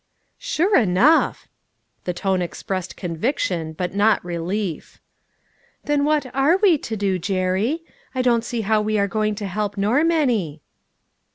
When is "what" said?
6.05-6.25